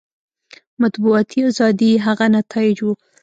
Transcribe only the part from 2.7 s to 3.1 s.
وو.